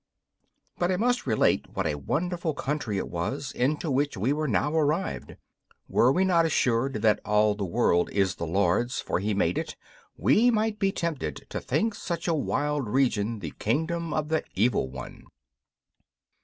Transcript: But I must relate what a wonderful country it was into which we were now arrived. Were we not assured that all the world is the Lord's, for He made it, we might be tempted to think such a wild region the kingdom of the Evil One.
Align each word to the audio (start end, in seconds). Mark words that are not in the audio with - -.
But 0.79 0.91
I 0.91 0.97
must 0.97 1.27
relate 1.27 1.67
what 1.75 1.85
a 1.85 1.93
wonderful 1.93 2.55
country 2.55 2.97
it 2.97 3.07
was 3.07 3.51
into 3.51 3.91
which 3.91 4.17
we 4.17 4.33
were 4.33 4.47
now 4.47 4.73
arrived. 4.75 5.35
Were 5.87 6.11
we 6.11 6.25
not 6.25 6.43
assured 6.43 7.03
that 7.03 7.19
all 7.23 7.53
the 7.53 7.65
world 7.65 8.09
is 8.09 8.33
the 8.33 8.47
Lord's, 8.47 8.99
for 8.99 9.19
He 9.19 9.35
made 9.35 9.59
it, 9.59 9.75
we 10.17 10.49
might 10.49 10.79
be 10.79 10.91
tempted 10.91 11.45
to 11.49 11.59
think 11.61 11.93
such 11.93 12.27
a 12.27 12.33
wild 12.33 12.89
region 12.89 13.37
the 13.41 13.53
kingdom 13.59 14.11
of 14.11 14.29
the 14.29 14.43
Evil 14.55 14.89
One. 14.89 15.25